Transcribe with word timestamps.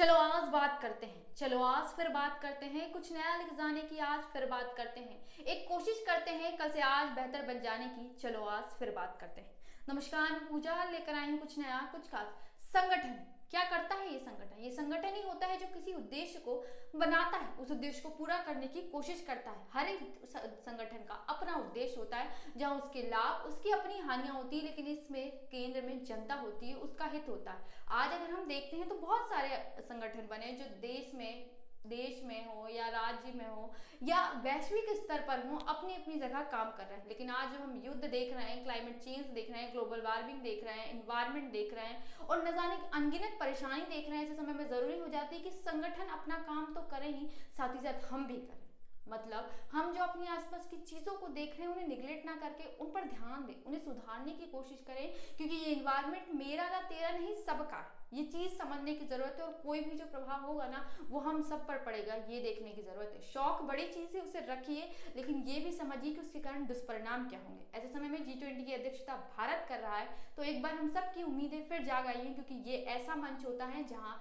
चलो 0.00 0.14
आज 0.14 0.42
बात 0.42 0.78
करते 0.82 1.06
हैं। 1.06 1.34
चलो 1.34 1.62
आज 1.62 1.84
फिर 1.84 2.08
बात 2.08 2.38
करते 2.42 2.66
हैं। 2.66 2.92
कुछ 2.92 3.12
नया 3.12 3.36
लिख 3.36 3.52
जाने 3.54 3.80
की 3.80 3.98
आज 3.98 4.20
फिर 4.20 4.46
बात 4.46 4.74
करते 4.76 5.00
हैं। 5.00 5.44
एक 5.44 5.68
कोशिश 5.68 6.04
करते 6.06 6.30
हैं 6.30 6.56
कल 6.56 6.70
से 6.70 6.80
आज 6.80 7.08
बेहतर 7.08 7.42
बन 7.42 7.60
जाने 7.60 7.86
की। 7.86 8.16
चलो 8.22 8.44
आज 8.44 8.62
फिर 8.62 8.90
बात 8.90 9.18
करते 9.20 9.40
हैं। 9.40 9.50
नमस्कार, 9.88 10.32
पूजा 10.50 10.84
लेकर 10.84 11.14
आई 11.14 11.30
हूँ 11.30 11.38
कुछ 11.38 11.58
नया, 11.58 11.88
कुछ 11.92 12.10
खास। 12.10 12.26
संगठन। 12.62 13.39
क्या 13.50 13.62
करता 13.64 13.94
है 13.94 14.12
ये 14.12 14.18
संगठन? 14.18 14.62
ये 14.62 14.70
संगठन 14.70 15.14
ही 15.14 15.22
होता 15.22 15.46
है 15.46 15.56
जो 15.58 15.66
किसी 15.66 15.92
उद्देश्य 15.92 16.38
को 16.38 16.54
बनाता 16.96 17.38
है, 17.38 17.48
उस 17.56 17.70
उद्देश्य 17.70 18.00
को 18.00 18.08
पूरा 18.08 18.36
करने 18.38 18.66
की 18.66 18.80
कोशिश 18.90 19.24
करता 19.26 19.50
है। 19.50 19.66
हर 19.72 19.88
एक 19.88 20.00
संगठन 20.26 21.04
का 21.08 21.14
अपना 21.30 21.54
उद्देश्य 21.56 21.96
होता 21.98 22.16
है, 22.16 22.30
जहाँ 22.56 22.74
उसके 22.76 23.02
लाभ, 23.02 23.46
उसकी 23.46 23.70
अपनी 23.70 23.98
हानियाँ 24.00 24.34
होती 24.34 24.58
है, 24.58 24.64
लेकिन 24.64 24.86
इसमें 24.86 25.30
केंद्र 25.46 25.82
में 25.82 26.04
जनता 26.04 26.34
होती 26.34 26.68
है, 26.68 26.74
उसका 26.78 27.06
हित 27.06 27.28
होता 27.28 27.52
है। 27.52 27.78
आज 27.92 28.12
अगर 28.12 28.30
हम 28.30 28.46
देखते 28.46 28.76
हैं 28.76 28.88
तो 28.88 28.94
बहुत 28.96 29.28
सारे 29.28 29.56
संगठन 29.80 30.28
बने 30.30 30.52
जो 30.52 30.64
देश 30.80 31.14
में 31.14 31.50
देश 31.86 32.22
में 32.24 32.46
हो 32.46 32.68
या 32.68 32.88
राज्य 32.88 33.32
में 33.32 33.46
हो 33.46 33.72
या 34.02 34.20
वैश्विक 34.44 34.88
स्तर 34.96 35.24
पर 35.28 35.46
हो, 35.46 35.56
अपनी 35.58 35.94
अपनी 35.94 36.14
जगह 36.16 36.42
काम 36.52 36.70
कर 36.70 36.84
रहे 36.84 36.98
हैं। 36.98 37.08
लेकिन 37.08 37.30
आज 37.30 37.54
हम 37.54 37.82
युद्ध 37.84 38.04
देख 38.04 38.32
रहे 38.34 38.44
हैं 38.44 38.62
क्लाइमेट 38.64 38.98
चेंज 38.98 39.26
देख 39.34 39.50
रहे 39.50 39.62
हैं 39.62 39.72
ग्लोबल 39.72 40.02
वार्मिंग 40.02 40.40
देख 40.42 40.64
रहे 40.64 40.74
हैं 40.74 40.90
इन्वायरमेंट 40.92 41.50
देख 41.52 41.74
रहे 41.74 41.86
हैं 41.86 42.26
और 42.26 42.46
न 42.48 42.52
जाने 42.52 42.78
अनगिनत 42.94 43.36
परेशानी 43.40 43.82
देख 43.86 44.08
रहे 44.08 44.18
हैं, 44.18 44.24
ऐसे 44.24 44.34
समय 44.34 44.52
में 44.52 44.68
ज़रूरी 44.68 44.98
हो 44.98 45.08
जाती 45.08 45.36
है 45.36 45.42
कि 45.42 45.50
संगठन 45.50 46.12
अपना 46.12 46.38
काम 46.48 46.72
तो 46.74 46.88
करें 46.90 47.10
ही, 47.10 47.28
साथ 47.56 47.74
ही 47.74 47.80
साथ 47.80 48.10
हम 48.12 48.26
भी 48.26 48.36
करें। 48.38 48.68
मतलब 49.08 49.50
हम 49.72 49.92
जो 49.94 50.02
अपने 50.02 50.26
आसपास 50.26 50.66
की 50.70 50.76
चीज़ों 50.76 51.14
को 51.14 51.28
देख 51.28 51.56
रहे 51.58 51.66
हैं, 51.66 51.74
उन्हें 51.74 51.88
निगलेक्ट 51.88 52.26
ना 52.26 52.34
करके, 52.34 52.64
उन 52.76 52.90
पर 52.90 53.04
ध्यान 53.04 53.46
दें, 53.46 53.54
उन्हें 53.64 53.80
सुधारने 53.84 54.32
की 54.32 54.46
कोशिश 54.46 54.84
करें, 54.86 55.14
क्योंकि 55.36 55.54
ये 55.54 55.72
इन्वायरमेंट 55.72 56.34
मेरा 56.34 56.68
ना 56.68 56.80
तेरा 56.80 57.10
नहीं, 57.10 57.34
सबका। 57.34 57.96
ये 58.12 58.24
चीज़ 58.24 58.52
समझने 58.52 58.94
की 58.94 59.06
ज़रूरत 59.06 59.36
है 59.38 59.44
और 59.46 59.52
कोई 59.64 59.80
भी 59.80 59.96
जो 59.96 60.04
प्रभाव 60.04 60.46
होगा 60.46 60.66
ना, 60.66 60.88
वो 61.10 61.20
हम 61.20 61.42
सब 61.42 61.66
पर 61.66 61.78
पड़ेगा, 61.78 62.14
ये 62.14 62.40
देखने 62.40 62.70
की 62.70 62.82
ज़रूरत 62.82 63.12
है। 63.14 63.20
शौक 63.22 63.62
बड़ी 63.62 63.86
चीज़ 63.88 64.16
है, 64.16 64.22
उसे 64.22 64.40
रखिए, 64.40 64.90
लेकिन 65.16 65.42
ये 65.48 65.60
भी 65.60 65.72
समझिए 65.72 66.14
कि 66.14 66.20
उसके 66.20 66.40
कारण 66.40 66.66
दुष्परिणाम 66.66 67.28
क्या 67.28 67.40
होंगे। 67.40 67.78
ऐसे 67.78 67.88
समय 67.88 68.08
में 68.08 68.24
जी 68.24 68.34
ट्वेंटी 68.34 68.64
की 68.64 68.72
अध्यक्षता 68.72 69.16
भारत 69.36 69.66
कर 69.68 69.78
रहा 69.78 69.96
है 69.96 70.08
तो 70.36 70.42
एक 70.42 70.62
बार 70.62 70.74
हम 70.74 70.88
सब 70.88 71.12
की 71.14 71.22
उम्मीदें 71.22 71.62
फिर 71.68 71.82
जाग 71.84 72.06
आई 72.06 72.18
हैं 72.18 72.34
क्योंकि 72.34 72.70
ये 72.70 72.76
ऐसा 72.88 73.14
मंच 73.16 73.44
होता 73.46 73.64
है 73.64 73.84
जहाँ 73.84 74.20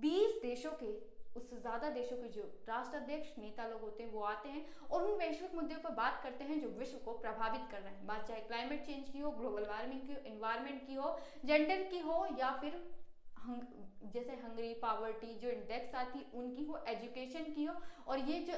बीस 0.00 0.40
देशों 0.42 0.70
के 0.72 0.92
उससे 1.36 1.56
ज़्यादा 1.58 1.88
देशों 1.90 2.16
के 2.16 2.28
जो 2.30 2.42
राष्ट्राध्यक्ष 2.68 3.38
नेता 3.38 3.66
लोग 3.66 3.80
होते 3.80 4.02
हैं, 4.02 4.12
वो 4.12 4.20
आते 4.22 4.48
हैं 4.48 4.64
और 4.90 5.02
उन 5.02 5.18
वैश्विक 5.18 5.54
मुद्दों 5.54 5.78
पर 5.78 5.94
बात 5.96 6.20
करते 6.22 6.44
हैं 6.44 6.60
जो 6.60 6.68
विश्व 6.78 6.98
को 7.04 7.12
प्रभावित 7.18 7.70
कर 7.70 7.80
रहे 7.80 7.92
हैं। 7.92 8.06
बात 8.06 8.26
चाहे 8.28 8.40
क्लाइमेट 8.42 8.86
चेंज 8.86 9.08
की 9.08 9.18
हो 9.18 9.30
ग्लोबल 9.32 9.66
वार्मिंग 9.66 10.00
की 10.00 10.12
हो 10.12 10.18
इन्वायरमेंट 10.26 10.86
की 10.86 10.94
हो 10.94 11.16
जेंडर 11.44 11.82
की 11.84 11.98
हो 12.00 12.26
या 12.38 12.50
फिर 12.60 12.80
हंग, 13.40 13.62
जैसे 14.12 14.32
हंगरी 14.34 14.72
पावर्टी 14.82 15.34
जो 15.40 15.48
इंडेक्स 15.50 15.94
आती 15.94 16.24
उनकी 16.34 16.64
हो 16.64 16.78
एजुकेशन 16.88 17.52
की 17.54 17.64
हो 17.64 17.74
और 18.06 18.18
ये 18.20 18.38
जो 18.40 18.54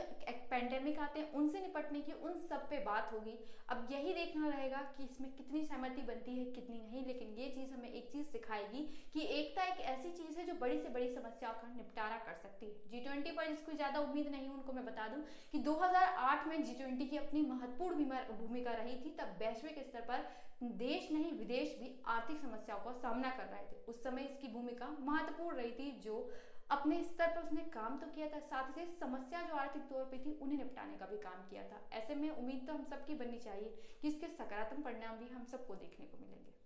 पेंडेमिक 0.50 0.98
आते 1.00 1.20
हैं 1.20 1.32
उनसे 1.32 1.60
निपटने 1.60 2.00
की 2.00 2.12
उन 2.14 2.38
सब 2.40 2.68
पे 2.70 2.78
बात 2.84 3.10
होगी। 3.12 3.38
अब 3.68 3.88
यही 3.90 4.12
देखना 4.14 4.48
रहेगा 4.48 4.80
कि 4.96 5.04
इसमें 5.04 5.30
कितनी 5.32 5.62
सहमति 5.62 6.02
बनती 6.02 6.38
है 6.38 6.44
कितनी 6.52 6.80
नहीं 6.80 7.04
लेकिन 7.06 7.28
ये 7.38 7.48
चीज़ 7.50 7.72
हमें 7.72 7.88
एक 7.90 8.10
चीज़ 8.12 8.26
सिखाएगी 8.28 8.82
कि 9.14 9.26
एकता 9.38 9.64
एक 9.64 9.80
ऐसी 9.92 10.10
चीज़ 10.12 10.38
है 10.38 10.46
जो 10.46 10.54
बड़ी 10.60 10.78
से 10.78 10.88
बड़ी 10.88 11.08
समस्याओं 11.08 11.54
का 11.54 11.68
निपटारा 11.76 12.16
कर 12.26 12.34
सकती 12.42 12.66
है। 12.66 12.90
जी 12.90 13.00
ट्वेंटी 13.00 13.32
पर 13.32 13.48
जिसको 13.48 13.72
ज़्यादा 13.72 14.00
उम्मीद 14.00 14.28
नहीं 14.28 14.48
उनको 14.50 14.72
मैं 14.72 14.84
बता 14.86 15.08
दूँ 15.08 15.24
कि 15.52 15.58
दो 15.60 15.74
हज़ार 15.82 16.14
आठ 16.28 16.46
में 16.48 16.62
जी 16.62 16.74
ट्वेंटी 16.74 17.06
की 17.06 17.16
अपनी 17.16 17.42
महत्वपूर्ण 17.48 18.04
भूमिका 18.38 18.72
रही 18.74 18.96
थी 18.96 19.16
तब 19.20 19.36
वैश्विक 19.40 19.84
स्तर 19.86 20.00
पर 20.08 20.30
देश 20.78 21.08
नहीं 21.12 21.30
विदेश 21.38 21.76
भी 21.78 21.88
आर्थिक 22.08 22.36
समस्याओं 22.40 22.80
का 22.80 22.92
सामना 22.98 23.30
कर 23.36 23.44
रहे 23.44 23.62
थे। 23.62 23.80
उस 23.88 24.02
समय 24.02 24.22
इसकी 24.22 24.48
भूमिका 24.48 24.71
महत्वपूर्ण 24.80 25.56
रही 25.56 25.70
थी, 25.70 26.00
जो 26.00 26.30
अपने 26.70 27.04
स्तर 27.04 27.26
पर 27.26 27.42
उसने 27.42 27.62
काम 27.62 27.98
तो 27.98 28.06
किया 28.06 28.28
था, 28.28 28.38
साथ 28.38 28.78
ही 28.78 28.86
समस्या 28.86 29.42
जो 29.42 29.54
आर्थिक 29.54 29.82
तौर 29.82 30.04
पे 30.04 30.18
थी, 30.18 30.38
उन्हें 30.38 30.58
निपटाने 30.58 30.96
का 30.96 31.06
भी 31.06 31.16
काम 31.16 31.48
किया 31.50 31.62
था। 31.62 31.88
ऐसे 31.92 32.14
में 32.14 32.30
उम्मीद 32.30 32.66
तो 32.66 32.72
हम 32.72 32.84
सबकी 32.84 33.14
बननी 33.14 33.38
चाहिए 33.38 33.74
कि 34.02 34.08
इसके 34.08 34.28
सकारात्मक 34.28 34.84
परिणाम 34.84 35.16
भी 35.16 35.28
हम 35.28 35.44
सबको 35.44 35.74
देखने 35.74 36.06
को 36.06 36.18
मिलेंगे। 36.18 36.61